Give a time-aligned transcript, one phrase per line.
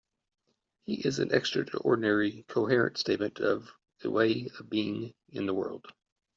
[0.81, 3.69] He is an extraordinarily coherent statement of
[4.03, 5.85] a way of being in the world.